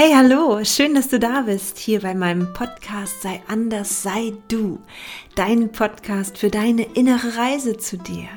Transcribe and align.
Hey, 0.00 0.12
hallo, 0.14 0.62
schön, 0.62 0.94
dass 0.94 1.08
du 1.08 1.18
da 1.18 1.40
bist, 1.40 1.76
hier 1.76 2.02
bei 2.02 2.14
meinem 2.14 2.52
Podcast 2.52 3.20
Sei 3.20 3.42
anders, 3.48 4.04
sei 4.04 4.32
du. 4.46 4.78
Dein 5.34 5.72
Podcast 5.72 6.38
für 6.38 6.50
deine 6.50 6.84
innere 6.94 7.36
Reise 7.36 7.78
zu 7.78 7.96
dir. 7.96 8.28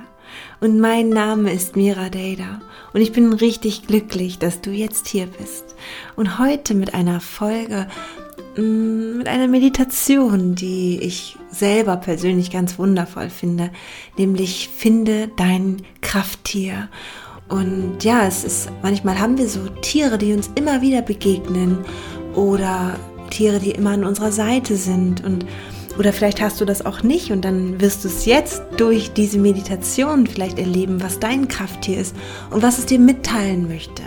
Und 0.59 0.79
mein 0.79 1.09
Name 1.09 1.54
ist 1.54 1.75
Mira 1.75 2.09
Dada 2.09 2.61
und 2.93 3.02
ich 3.02 3.11
bin 3.11 3.32
richtig 3.32 3.86
glücklich, 3.86 4.39
dass 4.39 4.61
du 4.61 4.71
jetzt 4.71 5.07
hier 5.07 5.27
bist. 5.27 5.75
Und 6.16 6.39
heute 6.39 6.73
mit 6.73 6.95
einer 6.95 7.20
Folge, 7.20 7.88
mm, 8.57 9.20
mit 9.20 9.28
einer 9.28 9.48
Meditation, 9.48 10.55
die 10.55 11.00
ich 11.04 11.38
selber 11.52 11.96
persönlich 11.98 12.50
ganz 12.50 12.80
wundervoll 12.80 13.30
finde, 13.30 13.70
nämlich 14.18 14.68
finde 14.75 15.30
dein 15.38 15.84
Krafttier. 16.02 16.89
Und 17.52 18.04
ja, 18.04 18.26
es 18.26 18.46
ist, 18.46 18.70
manchmal 18.82 19.20
haben 19.20 19.38
wir 19.38 19.50
so 19.50 19.60
Tiere, 19.82 20.18
die 20.18 20.32
uns 20.32 20.50
immer 20.55 20.82
wieder 20.82 21.02
begegnen 21.02 21.80
oder 22.34 22.96
Tiere, 23.30 23.60
die 23.60 23.72
immer 23.72 23.91
an 23.91 24.05
unserer 24.05 24.32
Seite 24.32 24.77
sind 24.77 25.24
und 25.24 25.46
oder 26.00 26.14
vielleicht 26.14 26.41
hast 26.41 26.62
du 26.62 26.66
das 26.66 26.86
auch 26.86 27.04
nicht 27.04 27.32
und 27.32 27.44
dann 27.44 27.82
wirst 27.82 28.05
du 28.05 28.08
es 28.08 28.24
jetzt 28.26 28.64
durch 28.77 29.12
diese 29.12 29.38
Meditation 29.38 30.26
vielleicht 30.26 30.58
erleben, 30.58 31.04
was 31.04 31.20
dein 31.20 31.50
Krafttier 31.50 32.00
ist 32.00 32.16
und 32.50 32.62
was 32.64 32.77
es 32.77 32.86
dir 32.86 32.98
mitteilen 32.98 33.68
möchte. 33.68 34.02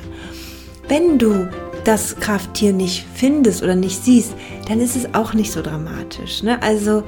Wenn 0.89 1.19
du 1.19 1.47
das 1.85 2.17
Krafttier 2.17 2.73
nicht 2.73 3.05
findest 3.15 3.63
oder 3.63 3.77
nicht 3.77 4.03
siehst, 4.03 4.33
dann 4.67 4.81
ist 4.81 4.97
es 4.97 5.15
auch 5.15 5.35
nicht 5.35 5.53
so 5.53 5.61
dramatisch. 5.61 6.43
Ne? 6.43 6.61
Also 6.63 7.03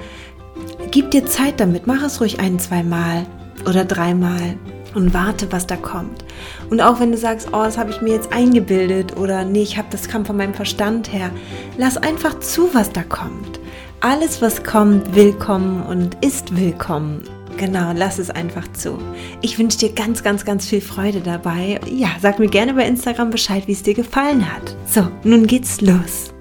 gib 0.91 1.11
dir 1.11 1.25
Zeit 1.25 1.59
damit, 1.59 1.87
mach 1.87 2.03
es 2.03 2.21
ruhig 2.21 2.39
ein, 2.41 2.59
zwei 2.59 2.83
Mal 2.83 3.25
oder 3.67 3.87
dreimal 3.87 4.57
und 4.97 5.13
warte, 5.13 5.53
was 5.53 5.67
da 5.67 5.77
kommt. 5.77 6.25
Und 6.71 6.81
auch 6.81 6.99
wenn 6.99 7.13
du 7.13 7.19
sagst, 7.19 7.49
oh, 7.53 7.63
das 7.63 7.79
habe 7.79 7.91
ich 7.91 8.01
mir 8.01 8.15
jetzt 8.15 8.33
eingebildet 8.33 9.17
oder 9.17 9.45
nee, 9.45 9.63
ich 9.63 9.77
habe 9.77 9.89
das 9.91 10.09
kam 10.09 10.25
von 10.25 10.37
meinem 10.37 10.55
Verstand 10.55 11.13
her, 11.13 11.31
lass 11.77 11.99
einfach 11.99 12.41
zu, 12.41 12.75
was 12.75 12.91
da 12.91 13.03
kommt. 13.03 13.61
Alles, 14.01 14.43
was 14.43 14.65
kommt, 14.65 15.15
willkommen 15.15 15.83
und 15.83 16.25
ist 16.25 16.57
willkommen. 16.57 17.23
Genau, 17.59 17.93
lass 17.95 18.19
es 18.19 18.31
einfach 18.31 18.71
zu. 18.73 18.99
Ich 19.43 19.59
wünsche 19.59 19.79
dir 19.79 19.93
ganz, 19.93 20.23
ganz, 20.23 20.45
ganz 20.45 20.67
viel 20.67 20.81
Freude 20.81 21.21
dabei. 21.21 21.79
Ja, 21.91 22.09
sag 22.21 22.39
mir 22.39 22.49
gerne 22.49 22.75
bei 22.75 22.87
Instagram 22.87 23.31
Bescheid, 23.31 23.67
wie 23.67 23.73
es 23.73 23.83
dir 23.83 23.95
gefallen 23.95 24.51
hat. 24.53 24.77
So, 24.87 25.09
nun 25.25 25.47
geht's 25.47 25.81
los. 25.81 26.35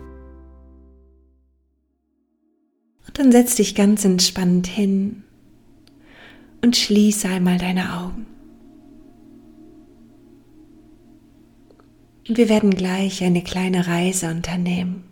Und 3.08 3.20
dann 3.20 3.32
setz 3.32 3.56
dich 3.56 3.76
ganz 3.76 4.04
entspannt 4.04 4.68
hin 4.68 5.24
und 6.62 6.76
schließe 6.76 7.28
einmal 7.28 7.58
deine 7.58 7.98
Augen. 7.98 8.35
Und 12.28 12.38
wir 12.38 12.50
werden 12.50 12.72
gleich 12.72 13.24
eine 13.24 13.44
kleine 13.44 13.88
Reise 13.88 14.30
unternehmen. 14.32 15.04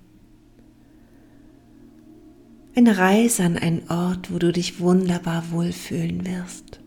Eine 2.75 2.97
Reise 2.97 3.44
an 3.44 3.58
einen 3.58 3.88
Ort, 3.89 4.33
wo 4.33 4.39
du 4.39 4.52
dich 4.52 4.80
wunderbar 4.80 5.52
wohlfühlen 5.52 6.25
wirst. 6.25 6.80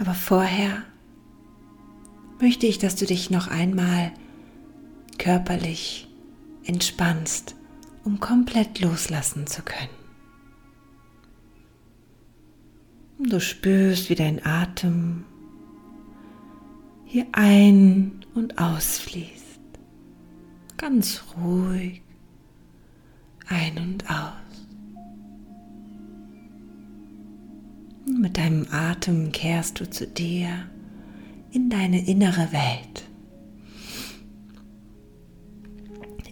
Aber 0.00 0.14
vorher 0.14 0.82
möchte 2.40 2.66
ich, 2.66 2.78
dass 2.78 2.96
du 2.96 3.06
dich 3.06 3.30
noch 3.30 3.46
einmal 3.46 4.12
körperlich 5.18 6.08
entspannst, 6.64 7.54
um 8.02 8.18
komplett 8.18 8.80
loslassen 8.80 9.46
zu 9.46 9.62
können. 9.62 9.88
Du 13.20 13.40
spürst, 13.40 14.10
wie 14.10 14.16
dein 14.16 14.44
Atem 14.44 15.24
hier 17.14 17.26
ein- 17.30 18.24
und 18.34 18.58
ausfließt. 18.58 19.60
Ganz 20.76 21.22
ruhig 21.36 22.02
ein 23.46 23.78
und 23.78 24.10
aus. 24.10 24.66
Mit 28.20 28.36
deinem 28.36 28.66
Atem 28.72 29.30
kehrst 29.30 29.78
du 29.78 29.88
zu 29.88 30.08
dir 30.08 30.68
in 31.52 31.70
deine 31.70 32.04
innere 32.04 32.50
Welt. 32.50 33.08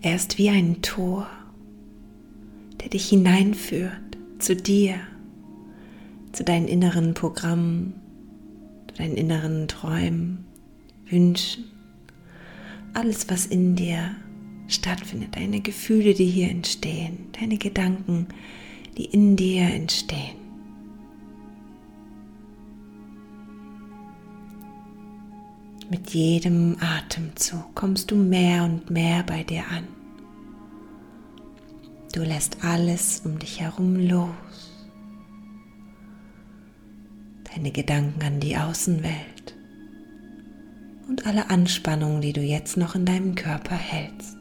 Er 0.00 0.16
ist 0.16 0.36
wie 0.36 0.50
ein 0.50 0.82
Tor, 0.82 1.28
der 2.80 2.88
dich 2.88 3.08
hineinführt 3.08 4.18
zu 4.40 4.56
dir, 4.56 4.96
zu 6.32 6.42
deinen 6.42 6.66
inneren 6.66 7.14
Programmen, 7.14 7.94
zu 8.88 8.96
deinen 8.96 9.14
inneren 9.14 9.68
Träumen, 9.68 10.48
Wünschen, 11.12 11.64
alles, 12.94 13.28
was 13.30 13.46
in 13.46 13.76
dir 13.76 14.16
stattfindet, 14.68 15.36
deine 15.36 15.60
Gefühle, 15.60 16.14
die 16.14 16.26
hier 16.26 16.50
entstehen, 16.50 17.26
deine 17.38 17.58
Gedanken, 17.58 18.26
die 18.96 19.04
in 19.04 19.36
dir 19.36 19.62
entstehen. 19.62 20.36
Mit 25.90 26.10
jedem 26.10 26.76
Atemzug 26.80 27.74
kommst 27.74 28.10
du 28.10 28.16
mehr 28.16 28.64
und 28.64 28.90
mehr 28.90 29.22
bei 29.24 29.42
dir 29.42 29.64
an. 29.70 29.86
Du 32.14 32.22
lässt 32.22 32.64
alles 32.64 33.22
um 33.24 33.38
dich 33.38 33.60
herum 33.60 33.96
los. 33.96 34.30
Deine 37.54 37.70
Gedanken 37.70 38.22
an 38.22 38.40
die 38.40 38.56
Außenwelt 38.56 39.31
und 41.12 41.26
alle 41.26 41.50
Anspannung, 41.50 42.22
die 42.22 42.32
du 42.32 42.40
jetzt 42.40 42.78
noch 42.78 42.94
in 42.94 43.04
deinem 43.04 43.34
Körper 43.34 43.74
hältst. 43.74 44.38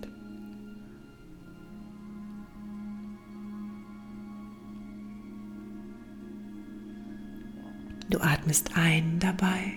Du 8.09 8.21
atmest 8.21 8.77
ein 8.77 9.19
dabei 9.19 9.73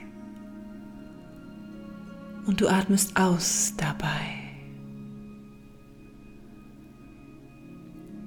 und 2.47 2.60
du 2.60 2.69
atmest 2.69 3.16
aus 3.16 3.75
dabei. 3.77 4.06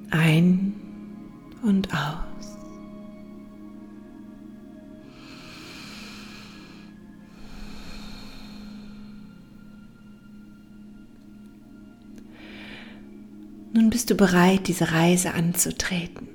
Ein 0.10 0.74
und 1.64 1.94
aus. 1.94 2.27
Nun 13.74 13.90
bist 13.90 14.10
du 14.10 14.16
bereit, 14.16 14.68
diese 14.68 14.92
Reise 14.92 15.34
anzutreten. 15.34 16.28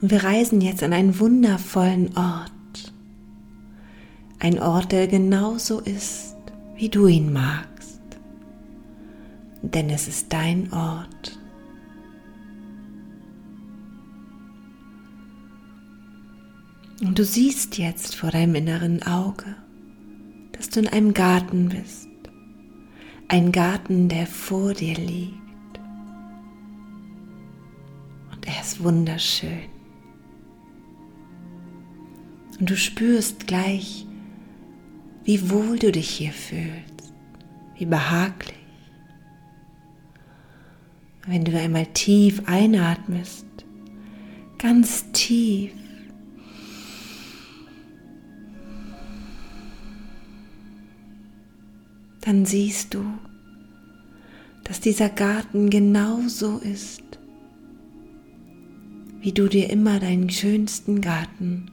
Und 0.00 0.10
wir 0.10 0.24
reisen 0.24 0.60
jetzt 0.60 0.82
an 0.82 0.92
einen 0.92 1.18
wundervollen 1.18 2.16
Ort. 2.16 2.50
Ein 4.38 4.58
Ort, 4.58 4.92
der 4.92 5.06
genauso 5.06 5.80
ist, 5.80 6.36
wie 6.76 6.88
du 6.88 7.06
ihn 7.06 7.32
magst. 7.32 8.00
Denn 9.62 9.90
es 9.90 10.08
ist 10.08 10.32
dein 10.32 10.72
Ort. 10.72 11.38
Und 17.02 17.18
du 17.18 17.24
siehst 17.24 17.76
jetzt 17.76 18.14
vor 18.14 18.30
deinem 18.30 18.54
inneren 18.54 19.02
Auge, 19.02 19.56
dass 20.52 20.70
du 20.70 20.80
in 20.80 20.88
einem 20.88 21.12
Garten 21.12 21.68
bist 21.68 22.09
ein 23.30 23.52
Garten, 23.52 24.08
der 24.08 24.26
vor 24.26 24.74
dir 24.74 24.94
liegt. 24.94 25.78
Und 28.32 28.44
er 28.44 28.60
ist 28.60 28.82
wunderschön. 28.82 29.70
Und 32.58 32.68
du 32.68 32.76
spürst 32.76 33.46
gleich, 33.46 34.04
wie 35.22 35.48
wohl 35.48 35.78
du 35.78 35.92
dich 35.92 36.10
hier 36.10 36.32
fühlst, 36.32 37.12
wie 37.76 37.86
behaglich. 37.86 38.56
Wenn 41.24 41.44
du 41.44 41.56
einmal 41.56 41.86
tief 41.86 42.42
einatmest, 42.46 43.46
ganz 44.58 45.04
tief, 45.12 45.70
dann 52.20 52.44
siehst 52.44 52.94
du, 52.94 53.04
dass 54.64 54.80
dieser 54.80 55.08
Garten 55.08 55.70
genauso 55.70 56.58
ist, 56.58 57.02
wie 59.20 59.32
du 59.32 59.48
dir 59.48 59.70
immer 59.70 59.98
deinen 60.00 60.30
schönsten 60.30 61.00
Garten 61.00 61.70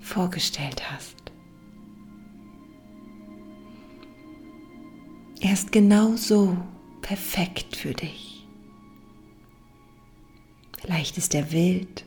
vorgestellt 0.00 0.90
hast. 0.90 1.16
Er 5.40 5.52
ist 5.52 5.72
genauso 5.72 6.56
perfekt 7.02 7.76
für 7.76 7.94
dich. 7.94 8.46
Vielleicht 10.80 11.18
ist 11.18 11.34
er 11.34 11.52
wild, 11.52 12.04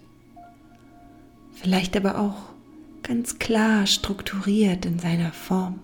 vielleicht 1.52 1.96
aber 1.96 2.20
auch 2.20 2.54
ganz 3.04 3.40
klar 3.40 3.86
strukturiert 3.86 4.86
in 4.86 5.00
seiner 5.00 5.32
Form. 5.32 5.80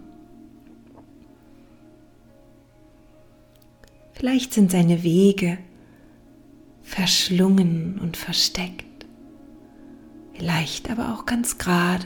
Vielleicht 4.20 4.54
sind 4.54 4.70
seine 4.70 5.02
Wege 5.02 5.60
verschlungen 6.82 7.98
und 8.00 8.18
versteckt, 8.18 9.06
vielleicht 10.34 10.92
aber 10.92 11.14
auch 11.14 11.26
ganz 11.26 11.58
gerade. 11.58 12.06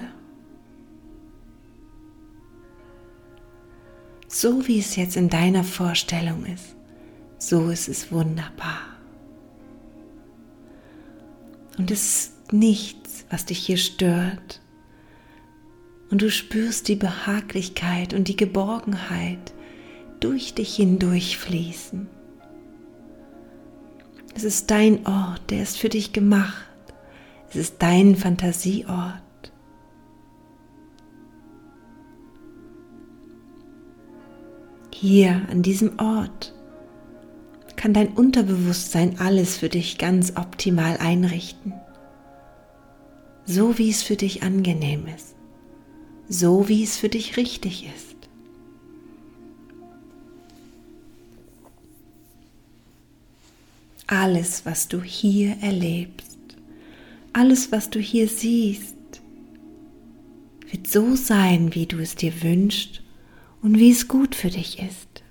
So 4.27 4.67
wie 4.67 4.77
es 4.77 4.95
jetzt 4.95 5.17
in 5.17 5.27
deiner 5.27 5.63
Vorstellung 5.63 6.45
ist, 6.45 6.75
so 7.39 7.69
ist 7.69 7.89
es 7.89 8.11
wunderbar. 8.11 8.81
Und 11.79 11.89
es 11.89 12.05
ist 12.05 12.53
nichts, 12.53 13.25
was 13.31 13.45
dich 13.45 13.57
hier 13.57 13.77
stört. 13.77 14.61
Und 16.11 16.21
du 16.21 16.29
spürst 16.29 16.87
die 16.89 16.95
Behaglichkeit 16.95 18.13
und 18.13 18.27
die 18.27 18.35
Geborgenheit 18.35 19.51
durch 20.23 20.53
dich 20.53 20.75
hindurch 20.75 21.37
fließen. 21.37 22.07
Es 24.35 24.43
ist 24.43 24.71
dein 24.71 25.05
Ort, 25.05 25.41
der 25.49 25.61
ist 25.61 25.77
für 25.77 25.89
dich 25.89 26.13
gemacht. 26.13 26.71
Es 27.49 27.55
ist 27.55 27.75
dein 27.79 28.15
Fantasieort. 28.15 29.21
Hier 34.93 35.41
an 35.51 35.61
diesem 35.61 35.99
Ort 35.99 36.53
kann 37.75 37.93
dein 37.93 38.13
Unterbewusstsein 38.13 39.19
alles 39.19 39.57
für 39.57 39.67
dich 39.67 39.97
ganz 39.97 40.37
optimal 40.37 40.97
einrichten. 40.97 41.73
So 43.43 43.77
wie 43.77 43.89
es 43.89 44.01
für 44.01 44.15
dich 44.15 44.41
angenehm 44.41 45.05
ist. 45.13 45.35
So 46.29 46.69
wie 46.69 46.81
es 46.81 46.97
für 46.97 47.09
dich 47.09 47.35
richtig 47.35 47.85
ist. 47.93 48.12
Alles, 54.13 54.65
was 54.65 54.87
du 54.87 55.01
hier 55.01 55.57
erlebst, 55.61 56.37
alles, 57.33 57.71
was 57.71 57.89
du 57.89 57.99
hier 57.99 58.27
siehst, 58.27 58.95
wird 60.69 60.87
so 60.87 61.15
sein, 61.15 61.73
wie 61.73 61.87
du 61.87 61.97
es 61.97 62.15
dir 62.15 62.43
wünschst 62.43 63.01
und 63.61 63.79
wie 63.79 63.91
es 63.91 64.07
gut 64.07 64.35
für 64.35 64.49
dich 64.49 64.79
ist. 64.79 65.23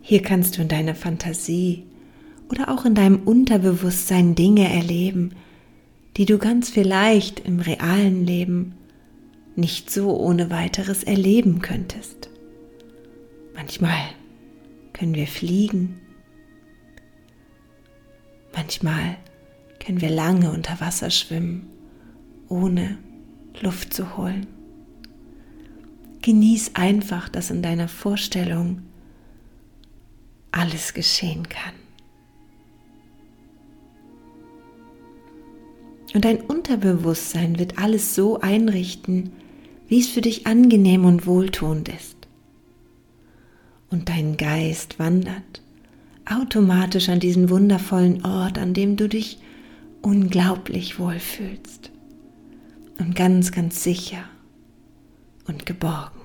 Hier 0.00 0.22
kannst 0.22 0.56
du 0.56 0.62
in 0.62 0.68
deiner 0.68 0.94
Fantasie 0.94 1.84
oder 2.50 2.70
auch 2.70 2.84
in 2.84 2.94
deinem 2.94 3.22
Unterbewusstsein 3.22 4.34
Dinge 4.34 4.72
erleben, 4.72 5.32
die 6.16 6.24
du 6.24 6.38
ganz 6.38 6.70
vielleicht 6.70 7.40
im 7.40 7.60
realen 7.60 8.24
Leben 8.24 8.74
nicht 9.54 9.90
so 9.90 10.16
ohne 10.16 10.50
weiteres 10.50 11.04
erleben 11.04 11.60
könntest. 11.60 12.30
Manchmal 13.54 14.00
können 14.92 15.14
wir 15.14 15.26
fliegen. 15.26 16.00
Manchmal 18.54 19.16
können 19.84 20.00
wir 20.00 20.10
lange 20.10 20.50
unter 20.50 20.80
Wasser 20.80 21.10
schwimmen, 21.10 21.68
ohne 22.48 22.98
Luft 23.60 23.94
zu 23.94 24.16
holen. 24.16 24.46
Genieß 26.20 26.72
einfach, 26.74 27.28
dass 27.28 27.50
in 27.50 27.62
deiner 27.62 27.88
Vorstellung 27.88 28.82
alles 30.52 30.94
geschehen 30.94 31.48
kann. 31.48 31.72
Und 36.14 36.26
dein 36.26 36.42
Unterbewusstsein 36.42 37.58
wird 37.58 37.78
alles 37.78 38.14
so 38.14 38.38
einrichten, 38.40 39.32
wie 39.88 40.00
es 40.00 40.08
für 40.08 40.20
dich 40.20 40.46
angenehm 40.46 41.06
und 41.06 41.26
wohltuend 41.26 41.88
ist 41.88 42.21
und 43.92 44.08
dein 44.08 44.36
Geist 44.36 44.98
wandert 44.98 45.62
automatisch 46.24 47.08
an 47.08 47.20
diesen 47.20 47.50
wundervollen 47.50 48.24
Ort, 48.24 48.58
an 48.58 48.74
dem 48.74 48.96
du 48.96 49.08
dich 49.08 49.38
unglaublich 50.02 50.98
wohlfühlst 50.98 51.90
und 52.98 53.14
ganz, 53.14 53.52
ganz 53.52 53.82
sicher 53.82 54.24
und 55.46 55.66
geborgen. 55.66 56.20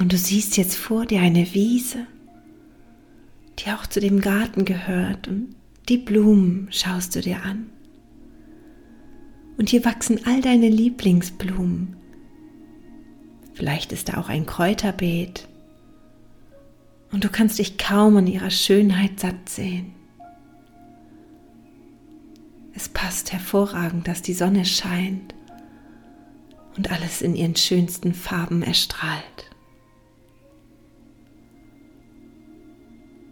Und 0.00 0.12
du 0.12 0.16
siehst 0.16 0.56
jetzt 0.56 0.76
vor 0.76 1.06
dir 1.06 1.20
eine 1.20 1.54
Wiese, 1.54 2.06
die 3.58 3.70
auch 3.72 3.86
zu 3.86 4.00
dem 4.00 4.20
Garten 4.20 4.64
gehört 4.64 5.26
und 5.28 5.56
die 5.88 5.98
Blumen 5.98 6.68
schaust 6.70 7.16
du 7.16 7.20
dir 7.20 7.42
an. 7.42 7.70
Und 9.58 9.68
hier 9.68 9.84
wachsen 9.84 10.20
all 10.24 10.40
deine 10.40 10.68
Lieblingsblumen. 10.68 11.96
Vielleicht 13.54 13.92
ist 13.92 14.08
da 14.08 14.18
auch 14.18 14.28
ein 14.28 14.46
Kräuterbeet. 14.46 15.48
Und 17.10 17.24
du 17.24 17.28
kannst 17.28 17.58
dich 17.58 17.76
kaum 17.76 18.16
an 18.16 18.28
ihrer 18.28 18.50
Schönheit 18.50 19.18
satt 19.18 19.48
sehen. 19.48 19.94
Es 22.72 22.88
passt 22.88 23.32
hervorragend, 23.32 24.06
dass 24.06 24.22
die 24.22 24.34
Sonne 24.34 24.64
scheint 24.64 25.34
und 26.76 26.92
alles 26.92 27.22
in 27.22 27.34
ihren 27.34 27.56
schönsten 27.56 28.14
Farben 28.14 28.62
erstrahlt. 28.62 29.50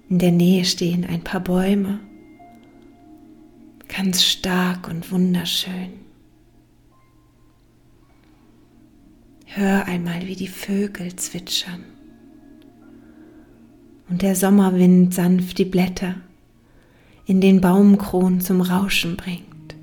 In 0.08 0.18
der 0.18 0.32
Nähe 0.32 0.64
stehen 0.64 1.04
ein 1.04 1.22
paar 1.22 1.40
Bäume, 1.40 2.00
ganz 3.86 4.24
stark 4.24 4.88
und 4.88 5.12
wunderschön. 5.12 6.05
Hör 9.56 9.86
einmal, 9.86 10.26
wie 10.26 10.36
die 10.36 10.48
Vögel 10.48 11.16
zwitschern 11.16 11.82
und 14.10 14.20
der 14.20 14.36
Sommerwind 14.36 15.14
sanft 15.14 15.56
die 15.56 15.64
Blätter 15.64 16.16
in 17.24 17.40
den 17.40 17.62
Baumkronen 17.62 18.42
zum 18.42 18.60
Rauschen 18.60 19.16
bringt. 19.16 19.74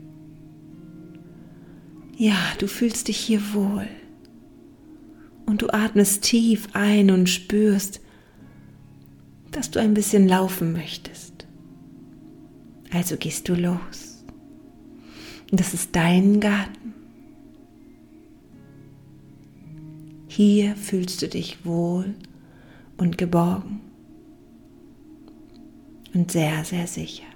Ja, 2.16 2.38
du 2.60 2.68
fühlst 2.68 3.08
dich 3.08 3.18
hier 3.18 3.42
wohl 3.56 3.88
und 5.48 5.64
du 5.64 5.74
atmest 5.74 6.22
tief 6.22 6.68
ein 6.74 7.10
und 7.10 7.28
spürst, 7.28 8.00
dass 9.50 9.72
du 9.72 9.80
ein 9.80 9.96
bisschen 9.96 10.28
laufen 10.28 10.72
möchtest. 10.72 11.48
Also 12.94 13.18
gehst 13.18 13.50
du 13.50 13.56
los. 13.56 14.24
Das 15.50 15.74
ist 15.74 15.96
dein 15.96 16.40
Garten. 16.40 16.93
Hier 20.36 20.76
fühlst 20.76 21.22
du 21.22 21.28
dich 21.28 21.64
wohl 21.64 22.16
und 22.98 23.20
geborgen 23.20 23.82
und 26.16 26.32
sehr, 26.32 26.66
sehr 26.66 26.88
sicher. 26.88 27.28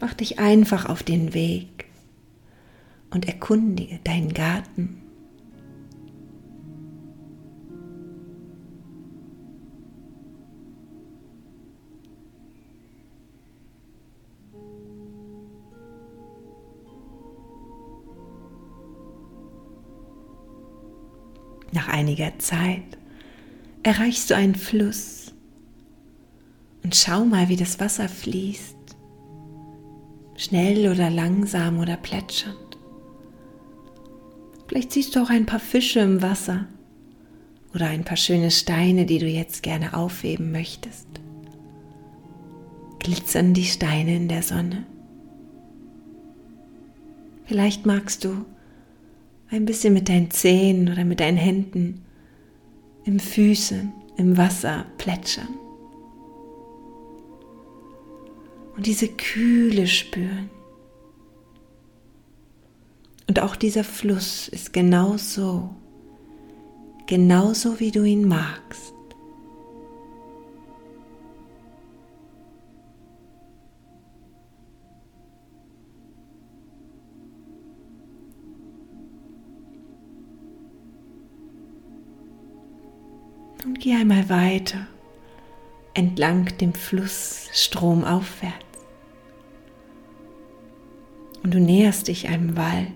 Mach 0.00 0.14
dich 0.14 0.38
einfach 0.38 0.88
auf 0.88 1.02
den 1.02 1.34
Weg 1.34 1.84
und 3.10 3.28
erkundige 3.28 3.98
deinen 4.04 4.32
Garten 4.32 5.02
einiger 22.08 22.38
Zeit 22.38 22.96
erreichst 23.82 24.30
du 24.30 24.34
einen 24.34 24.54
Fluss 24.54 25.34
und 26.82 26.96
schau 26.96 27.24
mal, 27.24 27.50
wie 27.50 27.56
das 27.56 27.80
Wasser 27.80 28.08
fließt. 28.08 28.76
Schnell 30.36 30.90
oder 30.90 31.10
langsam 31.10 31.78
oder 31.78 31.96
plätschernd. 31.96 32.78
Vielleicht 34.68 34.92
siehst 34.92 35.16
du 35.16 35.22
auch 35.22 35.30
ein 35.30 35.44
paar 35.44 35.60
Fische 35.60 36.00
im 36.00 36.22
Wasser 36.22 36.66
oder 37.74 37.88
ein 37.88 38.04
paar 38.04 38.16
schöne 38.16 38.50
Steine, 38.50 39.04
die 39.04 39.18
du 39.18 39.26
jetzt 39.26 39.62
gerne 39.62 39.94
aufheben 39.94 40.50
möchtest. 40.50 41.08
Glitzern 43.00 43.52
die 43.52 43.64
Steine 43.64 44.16
in 44.16 44.28
der 44.28 44.42
Sonne? 44.42 44.86
Vielleicht 47.44 47.84
magst 47.84 48.24
du 48.24 48.46
ein 49.50 49.64
bisschen 49.64 49.94
mit 49.94 50.08
deinen 50.08 50.30
Zehen 50.30 50.90
oder 50.90 51.04
mit 51.04 51.20
deinen 51.20 51.38
Händen 51.38 52.04
im 53.04 53.18
Füßen, 53.18 53.92
im 54.16 54.36
Wasser 54.36 54.84
plätschern. 54.98 55.48
Und 58.76 58.86
diese 58.86 59.08
Kühle 59.08 59.86
spüren. 59.86 60.50
Und 63.26 63.40
auch 63.40 63.56
dieser 63.56 63.84
Fluss 63.84 64.48
ist 64.48 64.72
genauso, 64.72 65.70
genauso 67.06 67.80
wie 67.80 67.90
du 67.90 68.04
ihn 68.04 68.26
magst. 68.26 68.94
Und 83.64 83.80
geh 83.80 83.94
einmal 83.94 84.28
weiter 84.28 84.86
entlang 85.98 86.56
dem 86.58 86.74
Fluss 86.74 87.48
stromaufwärts. 87.52 88.54
Und 91.42 91.54
du 91.54 91.58
näherst 91.58 92.06
dich 92.06 92.28
einem 92.28 92.56
Wald. 92.56 92.92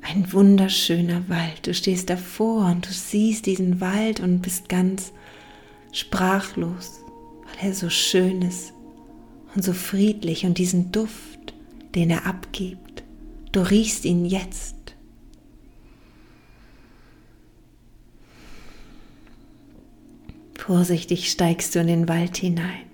Ein 0.00 0.32
wunderschöner 0.32 1.28
Wald. 1.28 1.66
Du 1.66 1.74
stehst 1.74 2.10
davor 2.10 2.66
und 2.66 2.88
du 2.88 2.92
siehst 2.92 3.46
diesen 3.46 3.80
Wald 3.80 4.18
und 4.18 4.40
bist 4.40 4.68
ganz 4.68 5.12
sprachlos, 5.92 7.02
weil 7.44 7.68
er 7.68 7.74
so 7.74 7.88
schön 7.88 8.42
ist 8.42 8.72
und 9.54 9.62
so 9.62 9.72
friedlich 9.72 10.44
und 10.44 10.58
diesen 10.58 10.90
Duft, 10.90 11.54
den 11.94 12.10
er 12.10 12.26
abgibt. 12.26 13.04
Du 13.52 13.60
riechst 13.60 14.04
ihn 14.04 14.24
jetzt. 14.24 14.77
Vorsichtig 20.68 21.30
steigst 21.30 21.74
du 21.74 21.78
in 21.78 21.86
den 21.86 22.08
Wald 22.10 22.36
hinein. 22.36 22.84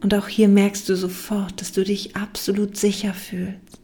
Und 0.00 0.14
auch 0.14 0.26
hier 0.26 0.48
merkst 0.48 0.88
du 0.88 0.96
sofort, 0.96 1.60
dass 1.60 1.72
du 1.72 1.84
dich 1.84 2.16
absolut 2.16 2.78
sicher 2.78 3.12
fühlst. 3.12 3.82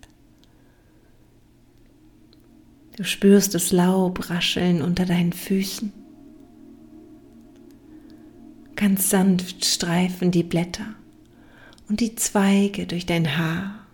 Du 2.97 3.05
spürst 3.05 3.53
das 3.53 3.73
Laub 3.73 4.31
rascheln 4.31 4.81
unter 4.81 5.05
deinen 5.05 5.35
Füßen. 5.35 5.93
Ganz 8.75 9.11
sanft 9.11 9.63
streifen 9.67 10.31
die 10.31 10.43
Blätter 10.43 10.95
und 11.91 12.01
die 12.01 12.15
Zweige 12.15 12.87
durch 12.87 13.05
dein 13.05 13.37
Haar. 13.37 13.87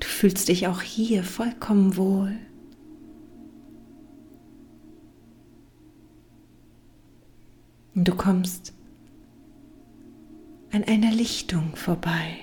Du 0.00 0.06
fühlst 0.06 0.48
dich 0.48 0.66
auch 0.66 0.80
hier 0.80 1.24
vollkommen 1.24 1.98
wohl. 1.98 2.38
Und 7.94 8.08
du 8.08 8.14
kommst 8.14 8.72
an 10.72 10.84
einer 10.84 11.10
Lichtung 11.10 11.76
vorbei. 11.76 12.38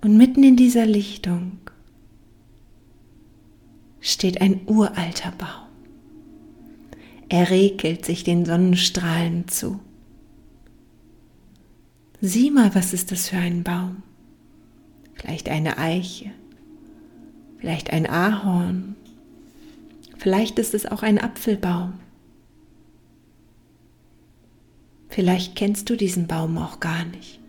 Und 0.00 0.16
mitten 0.16 0.42
in 0.42 0.56
dieser 0.56 0.86
Lichtung 0.86 1.58
steht 4.00 4.40
ein 4.40 4.60
uralter 4.66 5.32
Baum. 5.32 5.68
Er 7.28 7.50
regelt 7.50 8.04
sich 8.04 8.24
den 8.24 8.44
Sonnenstrahlen 8.44 9.48
zu. 9.48 9.80
Sieh 12.20 12.50
mal, 12.50 12.74
was 12.74 12.92
ist 12.92 13.12
das 13.12 13.28
für 13.28 13.36
ein 13.36 13.62
Baum? 13.62 14.02
Vielleicht 15.14 15.48
eine 15.48 15.78
Eiche, 15.78 16.30
vielleicht 17.58 17.90
ein 17.92 18.08
Ahorn, 18.08 18.96
vielleicht 20.16 20.58
ist 20.58 20.74
es 20.74 20.86
auch 20.86 21.02
ein 21.02 21.18
Apfelbaum. 21.18 21.94
Vielleicht 25.18 25.56
kennst 25.56 25.90
du 25.90 25.96
diesen 25.96 26.28
Baum 26.28 26.56
auch 26.58 26.78
gar 26.78 27.04
nicht. 27.04 27.40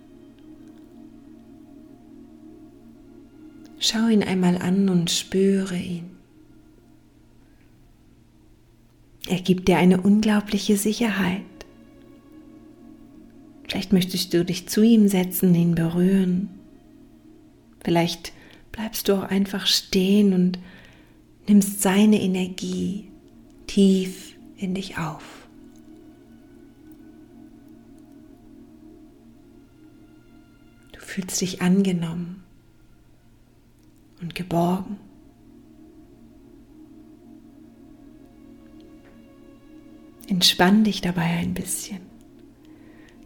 Schau 3.77 4.07
ihn 4.07 4.23
einmal 4.23 4.57
an 4.57 4.89
und 4.89 5.11
spüre 5.11 5.77
ihn. 5.77 6.09
Er 9.27 9.39
gibt 9.39 9.67
dir 9.67 9.77
eine 9.77 10.01
unglaubliche 10.01 10.77
Sicherheit. 10.77 11.43
Vielleicht 13.67 13.93
möchtest 13.93 14.33
du 14.33 14.43
dich 14.43 14.67
zu 14.67 14.81
ihm 14.81 15.07
setzen, 15.07 15.53
ihn 15.53 15.75
berühren. 15.75 16.49
Vielleicht 17.83 18.33
bleibst 18.71 19.07
du 19.07 19.13
auch 19.13 19.29
einfach 19.29 19.67
stehen 19.67 20.33
und 20.33 20.57
nimmst 21.47 21.83
seine 21.83 22.19
Energie 22.19 23.11
tief 23.67 24.33
in 24.57 24.73
dich 24.73 24.97
auf. 24.97 25.38
Fühlst 31.19 31.41
dich 31.41 31.61
angenommen 31.61 32.43
und 34.21 34.35
geborgen. 34.35 34.97
Entspann 40.27 40.83
dich 40.83 41.01
dabei 41.01 41.23
ein 41.23 41.53
bisschen. 41.53 41.99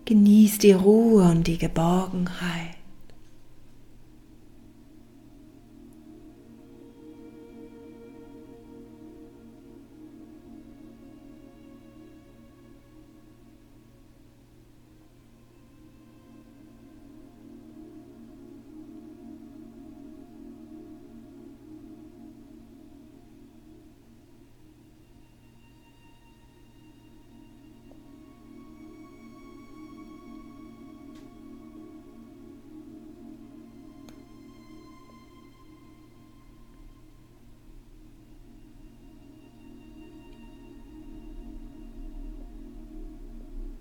Genieß 0.06 0.58
die 0.58 0.72
Ruhe 0.72 1.30
und 1.30 1.46
die 1.46 1.58
Geborgenheit. 1.58 2.73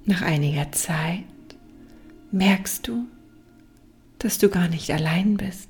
Nach 0.04 0.23
einiger 0.23 0.73
Zeit 0.73 1.25
merkst 2.32 2.88
du, 2.88 3.06
dass 4.18 4.38
du 4.38 4.49
gar 4.49 4.68
nicht 4.68 4.90
allein 4.90 5.37
bist. 5.37 5.68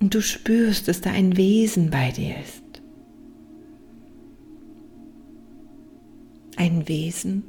Und 0.00 0.14
du 0.14 0.20
spürst, 0.20 0.88
dass 0.88 1.00
da 1.00 1.10
ein 1.10 1.36
Wesen 1.36 1.90
bei 1.90 2.10
dir 2.10 2.36
ist. 2.38 2.62
Ein 6.56 6.88
Wesen, 6.88 7.44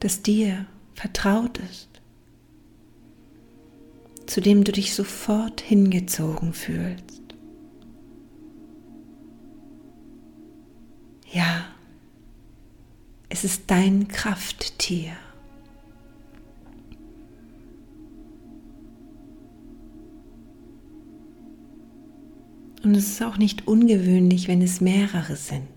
das 0.00 0.22
dir 0.22 0.66
vertraut 0.94 1.58
ist, 1.58 1.88
zu 4.26 4.40
dem 4.40 4.64
du 4.64 4.72
dich 4.72 4.94
sofort 4.94 5.60
hingezogen 5.60 6.52
fühlst. 6.52 7.25
Es 13.36 13.44
ist 13.44 13.64
dein 13.66 14.08
Krafttier. 14.08 15.12
Und 22.82 22.94
es 22.94 23.08
ist 23.08 23.22
auch 23.22 23.36
nicht 23.36 23.68
ungewöhnlich, 23.68 24.48
wenn 24.48 24.62
es 24.62 24.80
mehrere 24.80 25.36
sind. 25.36 25.68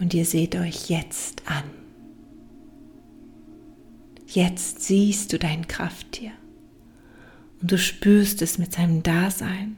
Und 0.00 0.14
ihr 0.14 0.24
seht 0.24 0.56
euch 0.56 0.90
jetzt 0.90 1.48
an. 1.48 1.62
Jetzt 4.26 4.82
siehst 4.82 5.32
du 5.32 5.38
dein 5.38 5.68
Krafttier 5.68 6.32
und 7.60 7.70
du 7.70 7.78
spürst 7.78 8.42
es 8.42 8.58
mit 8.58 8.72
seinem 8.72 9.04
Dasein. 9.04 9.76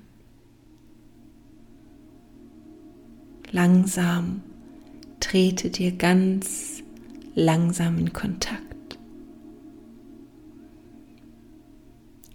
Langsam 3.52 4.42
trete 5.20 5.70
dir 5.70 5.92
ganz 5.92 6.82
langsam 7.34 7.98
in 7.98 8.12
Kontakt. 8.12 8.98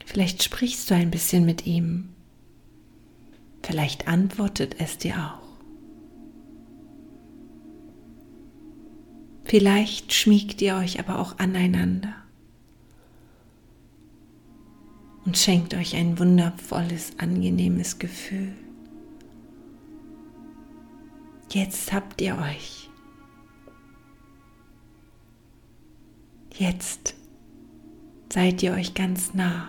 Vielleicht 0.05 0.43
sprichst 0.43 0.89
du 0.89 0.95
ein 0.95 1.11
bisschen 1.11 1.45
mit 1.45 1.65
ihm. 1.65 2.09
Vielleicht 3.63 4.07
antwortet 4.07 4.75
es 4.79 4.97
dir 4.97 5.15
auch. 5.15 5.43
Vielleicht 9.45 10.13
schmiegt 10.13 10.61
ihr 10.61 10.75
euch 10.75 10.99
aber 10.99 11.19
auch 11.19 11.39
aneinander 11.39 12.15
und 15.25 15.37
schenkt 15.37 15.73
euch 15.73 15.95
ein 15.95 16.19
wundervolles, 16.19 17.13
angenehmes 17.17 17.99
Gefühl. 17.99 18.53
Jetzt 21.53 21.93
habt 21.93 22.19
ihr 22.19 22.35
euch. 22.35 22.89
Jetzt 26.51 27.13
seid 28.33 28.63
ihr 28.63 28.73
euch 28.73 28.95
ganz 28.95 29.35
nah. 29.35 29.67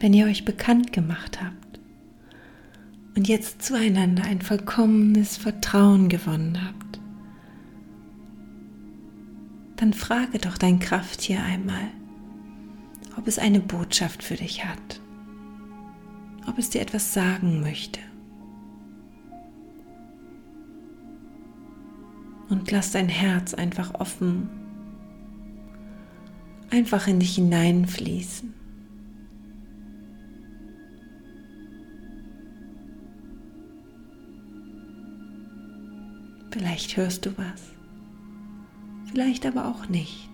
Wenn 0.00 0.12
ihr 0.12 0.26
euch 0.26 0.44
bekannt 0.44 0.92
gemacht 0.92 1.40
habt 1.42 1.80
und 3.16 3.28
jetzt 3.28 3.62
zueinander 3.62 4.24
ein 4.24 4.40
vollkommenes 4.40 5.36
Vertrauen 5.36 6.08
gewonnen 6.08 6.58
habt, 6.64 7.00
dann 9.76 9.92
frage 9.92 10.38
doch 10.38 10.58
dein 10.58 10.78
Krafttier 10.80 11.42
einmal, 11.42 11.90
ob 13.16 13.26
es 13.26 13.38
eine 13.38 13.60
Botschaft 13.60 14.22
für 14.22 14.36
dich 14.36 14.64
hat, 14.64 15.00
ob 16.46 16.58
es 16.58 16.70
dir 16.70 16.80
etwas 16.80 17.12
sagen 17.12 17.60
möchte. 17.60 18.00
Und 22.48 22.70
lass 22.70 22.92
dein 22.92 23.08
Herz 23.08 23.52
einfach 23.52 23.94
offen, 23.94 24.48
einfach 26.70 27.06
in 27.06 27.20
dich 27.20 27.34
hineinfließen. 27.34 28.57
Vielleicht 36.58 36.96
hörst 36.96 37.24
du 37.24 37.30
was, 37.38 37.62
vielleicht 39.12 39.46
aber 39.46 39.66
auch 39.68 39.88
nicht. 39.88 40.28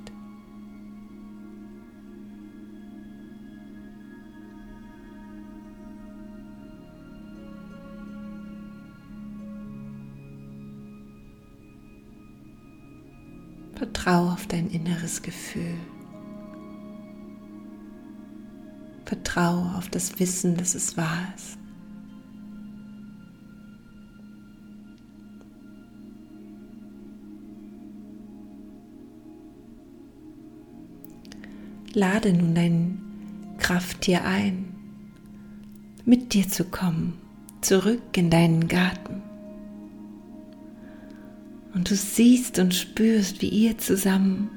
Vertrau 13.75 14.31
auf 14.31 14.47
dein 14.47 14.71
inneres 14.71 15.21
Gefühl. 15.21 15.77
Vertrau 19.05 19.75
auf 19.77 19.91
das 19.91 20.19
Wissen, 20.19 20.57
dass 20.57 20.75
es 20.75 20.97
wahr 20.97 21.35
ist. 21.37 21.59
Lade 31.95 32.33
nun 32.33 32.55
dein 32.55 32.99
Krafttier 33.59 34.25
ein, 34.25 34.75
mit 36.05 36.35
dir 36.35 36.49
zu 36.49 36.65
kommen, 36.65 37.15
zurück 37.61 38.03
in 38.17 38.31
deinen 38.31 38.67
Garten. 38.67 39.23
Und 41.73 41.91
du 41.91 41.95
siehst 41.95 42.59
und 42.59 42.75
spürst, 42.75 43.43
wie 43.43 43.49
ihr 43.49 43.79
zusammen 43.79 44.51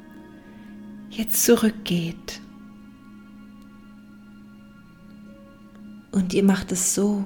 jetzt 1.11 1.43
zurückgeht. 1.43 2.41
Und 6.11 6.33
ihr 6.33 6.43
macht 6.43 6.71
es 6.71 6.95
so, 6.95 7.25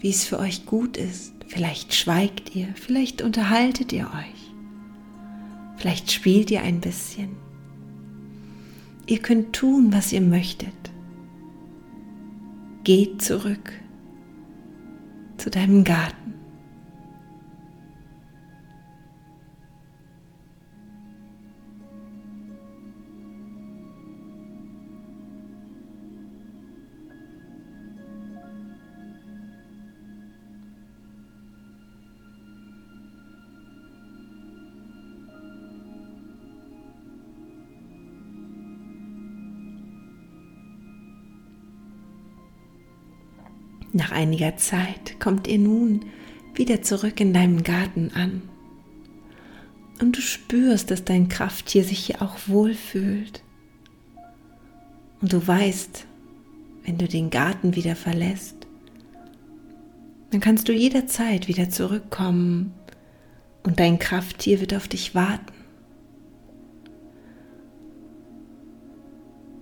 wie 0.00 0.10
es 0.10 0.26
für 0.26 0.38
euch 0.38 0.66
gut 0.66 0.98
ist. 0.98 1.32
Vielleicht 1.46 1.94
schweigt 1.94 2.54
ihr, 2.54 2.68
vielleicht 2.74 3.22
unterhaltet 3.22 3.92
ihr 3.92 4.06
euch, 4.06 4.54
vielleicht 5.76 6.12
spielt 6.12 6.50
ihr 6.50 6.62
ein 6.62 6.80
bisschen. 6.80 7.49
Ihr 9.10 9.18
könnt 9.18 9.52
tun, 9.52 9.92
was 9.92 10.12
ihr 10.12 10.20
möchtet. 10.20 10.72
Geht 12.84 13.20
zurück 13.20 13.72
zu 15.36 15.50
deinem 15.50 15.82
Garten. 15.82 16.34
Nach 43.92 44.12
einiger 44.12 44.56
Zeit 44.56 45.18
kommt 45.18 45.48
ihr 45.48 45.58
nun 45.58 46.04
wieder 46.54 46.82
zurück 46.82 47.20
in 47.20 47.32
deinem 47.32 47.64
Garten 47.64 48.12
an. 48.14 48.42
Und 50.00 50.16
du 50.16 50.20
spürst, 50.20 50.90
dass 50.90 51.04
dein 51.04 51.28
Krafttier 51.28 51.82
sich 51.84 51.98
hier 51.98 52.22
auch 52.22 52.36
wohlfühlt. 52.46 53.42
Und 55.20 55.32
du 55.32 55.44
weißt, 55.44 56.06
wenn 56.84 56.98
du 56.98 57.08
den 57.08 57.30
Garten 57.30 57.74
wieder 57.74 57.96
verlässt, 57.96 58.56
dann 60.30 60.40
kannst 60.40 60.68
du 60.68 60.72
jederzeit 60.72 61.48
wieder 61.48 61.68
zurückkommen 61.68 62.72
und 63.64 63.80
dein 63.80 63.98
Krafttier 63.98 64.60
wird 64.60 64.74
auf 64.74 64.86
dich 64.86 65.14
warten. 65.16 65.52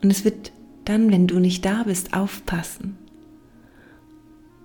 Und 0.03 0.11
es 0.11 0.25
wird 0.25 0.53
dann, 0.85 1.11
wenn 1.11 1.27
du 1.27 1.41
nicht 1.41 1.65
da 1.65 1.85
bist, 1.85 2.13
aufpassen 2.13 2.97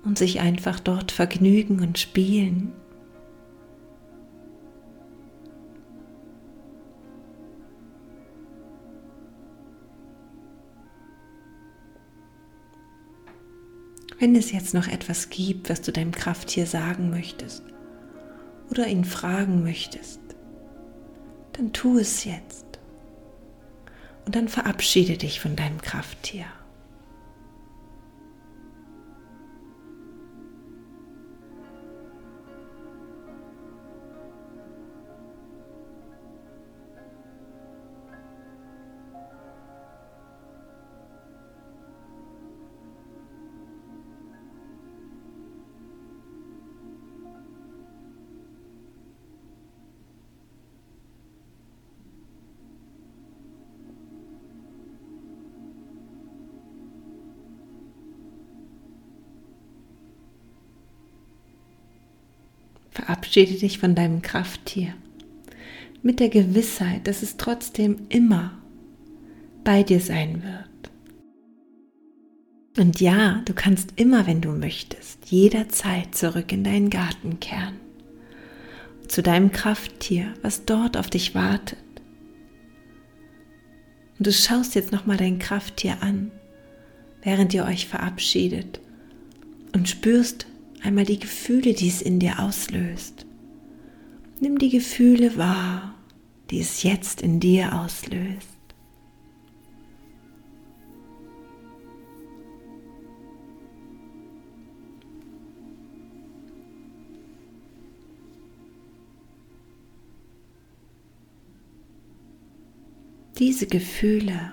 und 0.03 0.17
sich 0.17 0.39
einfach 0.39 0.79
dort 0.79 1.11
vergnügen 1.11 1.79
und 1.79 1.97
spielen. 1.97 2.73
Wenn 14.19 14.35
es 14.35 14.53
jetzt 14.53 14.73
noch 14.73 14.87
etwas 14.87 15.29
gibt, 15.29 15.69
was 15.69 15.81
du 15.81 15.91
deinem 15.91 16.13
Krafttier 16.13 16.65
sagen 16.65 17.09
möchtest 17.09 17.63
oder 18.69 18.87
ihn 18.87 19.03
fragen 19.03 19.63
möchtest, 19.63 20.21
dann 21.51 21.73
tu 21.73 21.97
es 21.97 22.23
jetzt. 22.23 22.65
Und 24.25 24.35
dann 24.35 24.47
verabschiede 24.47 25.17
dich 25.17 25.41
von 25.41 25.57
deinem 25.57 25.81
Krafttier. 25.81 26.45
Verabschiede 62.93 63.55
dich 63.55 63.79
von 63.79 63.95
deinem 63.95 64.21
Krafttier 64.21 64.93
mit 66.03 66.19
der 66.19 66.29
Gewissheit, 66.29 67.07
dass 67.07 67.23
es 67.23 67.37
trotzdem 67.37 68.01
immer 68.09 68.51
bei 69.63 69.83
dir 69.83 69.99
sein 69.99 70.43
wird. 70.43 70.69
Und 72.77 72.99
ja, 72.99 73.41
du 73.45 73.53
kannst 73.53 73.93
immer, 73.95 74.27
wenn 74.27 74.41
du 74.41 74.51
möchtest, 74.51 75.31
jederzeit 75.31 76.13
zurück 76.13 76.51
in 76.51 76.63
deinen 76.63 76.89
Garten 76.89 77.39
kehren, 77.39 77.79
zu 79.07 79.23
deinem 79.23 79.51
Krafttier, 79.51 80.33
was 80.41 80.65
dort 80.65 80.97
auf 80.97 81.09
dich 81.09 81.33
wartet. 81.33 81.79
Und 84.17 84.27
du 84.27 84.31
schaust 84.31 84.75
jetzt 84.75 84.91
nochmal 84.91 85.17
dein 85.17 85.39
Krafttier 85.39 85.97
an, 86.01 86.31
während 87.21 87.53
ihr 87.53 87.65
euch 87.65 87.87
verabschiedet 87.87 88.79
und 89.73 89.89
spürst, 89.89 90.47
einmal 90.83 91.05
die 91.05 91.19
Gefühle, 91.19 91.73
die 91.73 91.87
es 91.87 92.01
in 92.01 92.19
dir 92.19 92.39
auslöst. 92.39 93.25
Nimm 94.39 94.57
die 94.57 94.69
Gefühle 94.69 95.37
wahr, 95.37 95.95
die 96.49 96.59
es 96.59 96.83
jetzt 96.83 97.21
in 97.21 97.39
dir 97.39 97.79
auslöst. 97.79 98.49
Diese 113.39 113.65
Gefühle 113.65 114.51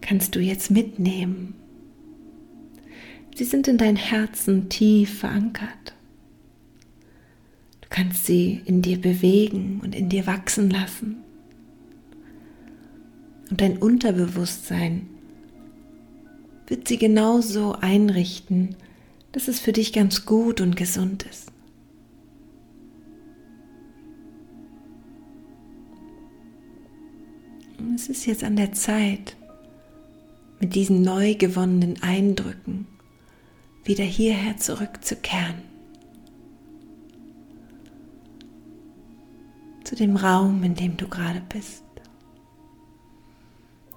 kannst 0.00 0.36
du 0.36 0.40
jetzt 0.40 0.70
mitnehmen 0.70 1.54
Sie 3.34 3.44
sind 3.44 3.66
in 3.66 3.78
dein 3.78 3.96
Herzen 3.96 4.68
tief 4.68 5.18
verankert. 5.18 5.94
Du 7.80 7.88
kannst 7.90 8.26
sie 8.26 8.62
in 8.64 8.80
dir 8.80 9.00
bewegen 9.00 9.80
und 9.82 9.94
in 9.94 10.08
dir 10.08 10.26
wachsen 10.28 10.70
lassen. 10.70 11.16
Und 13.50 13.60
dein 13.60 13.76
Unterbewusstsein 13.78 15.08
wird 16.68 16.86
sie 16.86 16.96
genauso 16.96 17.72
einrichten, 17.72 18.76
dass 19.32 19.48
es 19.48 19.58
für 19.58 19.72
dich 19.72 19.92
ganz 19.92 20.26
gut 20.26 20.60
und 20.60 20.76
gesund 20.76 21.24
ist. 21.24 21.50
Und 27.78 27.96
es 27.96 28.08
ist 28.08 28.26
jetzt 28.26 28.44
an 28.44 28.54
der 28.54 28.72
Zeit, 28.72 29.36
mit 30.60 30.76
diesen 30.76 31.02
neu 31.02 31.34
gewonnenen 31.34 32.00
Eindrücken 32.00 32.86
wieder 33.84 34.04
hierher 34.04 34.56
zurückzukehren. 34.56 35.62
Zu 39.84 39.96
dem 39.96 40.16
Raum, 40.16 40.62
in 40.62 40.74
dem 40.74 40.96
du 40.96 41.06
gerade 41.08 41.42
bist. 41.48 41.84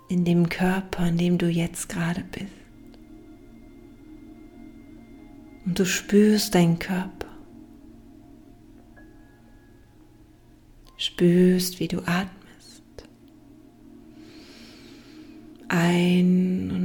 In 0.09 0.25
dem 0.25 0.49
Körper, 0.49 1.07
in 1.07 1.17
dem 1.17 1.37
du 1.37 1.47
jetzt 1.47 1.89
gerade 1.89 2.23
bist. 2.31 2.51
Und 5.65 5.79
du 5.79 5.85
spürst 5.85 6.55
deinen 6.55 6.79
Körper. 6.79 7.27
Spürst, 10.97 11.79
wie 11.79 11.87
du 11.87 11.99
atmest. 11.99 12.83
Ein 15.67 16.76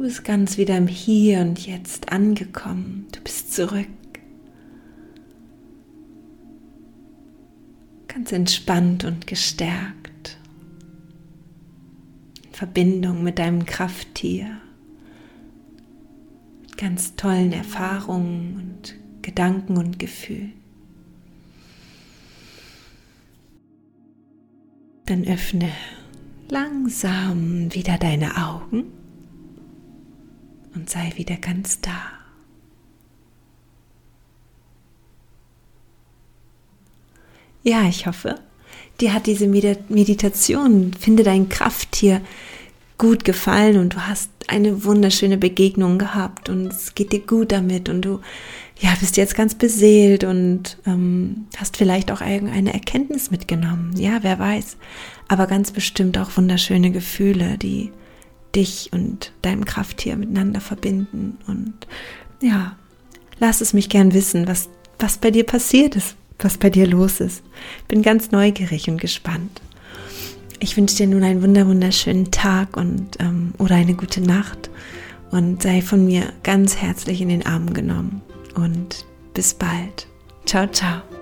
Du 0.00 0.06
bist 0.06 0.24
ganz 0.24 0.56
wieder 0.56 0.78
im 0.78 0.86
Hier 0.86 1.40
und 1.40 1.66
Jetzt 1.66 2.10
angekommen. 2.10 3.06
Du 3.12 3.20
bist 3.20 3.52
zurück. 3.52 3.86
Ganz 8.08 8.32
entspannt 8.32 9.04
und 9.04 9.26
gestärkt. 9.26 10.38
In 12.46 12.52
Verbindung 12.54 13.22
mit 13.22 13.38
deinem 13.38 13.66
Krafttier. 13.66 14.62
Mit 16.62 16.78
ganz 16.78 17.14
tollen 17.16 17.52
Erfahrungen 17.52 18.54
und 18.56 18.94
Gedanken 19.20 19.76
und 19.76 19.98
Gefühlen. 19.98 20.54
Dann 25.04 25.24
öffne 25.24 25.68
langsam 26.48 27.74
wieder 27.74 27.98
deine 27.98 28.38
Augen 28.38 28.99
und 30.74 30.88
sei 30.88 31.12
wieder 31.16 31.36
ganz 31.36 31.80
da. 31.80 31.96
Ja, 37.62 37.86
ich 37.88 38.06
hoffe, 38.06 38.36
dir 39.00 39.12
hat 39.12 39.26
diese 39.26 39.46
Meditation, 39.46 40.94
finde 40.98 41.24
dein 41.24 41.48
Krafttier, 41.48 42.22
gut 42.96 43.24
gefallen 43.24 43.78
und 43.78 43.94
du 43.94 44.06
hast 44.06 44.30
eine 44.46 44.84
wunderschöne 44.84 45.38
Begegnung 45.38 45.98
gehabt 45.98 46.50
und 46.50 46.66
es 46.66 46.94
geht 46.94 47.12
dir 47.12 47.20
gut 47.20 47.50
damit 47.50 47.88
und 47.88 48.02
du 48.02 48.20
ja, 48.78 48.94
bist 49.00 49.16
jetzt 49.16 49.34
ganz 49.34 49.54
beseelt 49.54 50.22
und 50.24 50.78
ähm, 50.86 51.46
hast 51.56 51.78
vielleicht 51.78 52.10
auch 52.10 52.20
irgendeine 52.20 52.74
Erkenntnis 52.74 53.30
mitgenommen. 53.30 53.94
Ja, 53.96 54.18
wer 54.22 54.38
weiß. 54.38 54.76
Aber 55.28 55.46
ganz 55.46 55.70
bestimmt 55.70 56.18
auch 56.18 56.36
wunderschöne 56.36 56.90
Gefühle, 56.90 57.56
die 57.56 57.90
dich 58.54 58.90
und 58.92 59.32
deinem 59.42 59.64
Krafttier 59.64 60.16
miteinander 60.16 60.60
verbinden. 60.60 61.38
Und 61.46 61.74
ja, 62.40 62.76
lass 63.38 63.60
es 63.60 63.72
mich 63.72 63.88
gern 63.88 64.14
wissen, 64.14 64.46
was, 64.46 64.68
was 64.98 65.18
bei 65.18 65.30
dir 65.30 65.44
passiert 65.44 65.96
ist, 65.96 66.16
was 66.38 66.58
bei 66.58 66.70
dir 66.70 66.86
los 66.86 67.20
ist. 67.20 67.42
Bin 67.88 68.02
ganz 68.02 68.30
neugierig 68.30 68.88
und 68.88 69.00
gespannt. 69.00 69.60
Ich 70.58 70.76
wünsche 70.76 70.96
dir 70.96 71.06
nun 71.06 71.22
einen 71.22 71.42
wunder 71.42 71.66
wunderschönen 71.66 72.30
Tag 72.30 72.76
und 72.76 73.18
ähm, 73.18 73.54
oder 73.58 73.76
eine 73.76 73.94
gute 73.94 74.20
Nacht 74.20 74.70
und 75.30 75.62
sei 75.62 75.80
von 75.80 76.04
mir 76.04 76.32
ganz 76.42 76.76
herzlich 76.76 77.20
in 77.20 77.28
den 77.28 77.46
Arm 77.46 77.72
genommen 77.72 78.20
und 78.54 79.06
bis 79.32 79.54
bald. 79.54 80.06
Ciao, 80.44 80.66
ciao. 80.66 81.19